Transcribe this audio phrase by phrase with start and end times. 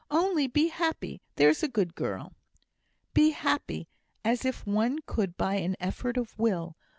[0.09, 2.33] Only be happy, there's a good girl."
[3.13, 3.87] "Be happy!
[4.25, 6.75] as if one could by an effort of will!"